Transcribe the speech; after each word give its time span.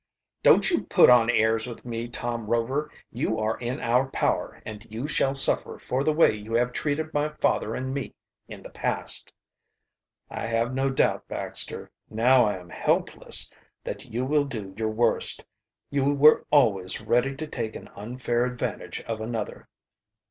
"Don't 0.41 0.71
you 0.71 0.85
put 0.85 1.11
on 1.11 1.29
airs 1.29 1.67
with 1.67 1.85
me, 1.85 2.07
Tom 2.07 2.47
Rover. 2.47 2.89
You 3.11 3.37
are 3.37 3.59
in 3.59 3.79
our 3.79 4.07
power 4.07 4.59
and 4.65 4.83
you 4.89 5.07
shall 5.07 5.35
suffer 5.35 5.77
for 5.77 6.03
the 6.03 6.11
way 6.11 6.33
you 6.33 6.55
have 6.55 6.73
treated 6.73 7.13
my 7.13 7.29
father 7.29 7.75
and 7.75 7.93
me 7.93 8.15
in 8.47 8.63
the 8.63 8.71
past." 8.71 9.31
"I 10.27 10.47
have 10.47 10.73
no 10.73 10.89
doubt, 10.89 11.27
Baxter, 11.27 11.91
now 12.09 12.45
I 12.45 12.55
am 12.57 12.69
helpless, 12.71 13.51
that 13.83 14.05
you 14.05 14.25
will 14.25 14.45
do 14.45 14.73
your 14.75 14.89
worst. 14.89 15.45
You 15.91 16.15
were 16.15 16.47
always 16.49 16.99
ready 16.99 17.35
to 17.35 17.45
take 17.45 17.75
an 17.75 17.87
unfair 17.89 18.45
advantage 18.45 19.01
of 19.01 19.21
another." 19.21 19.67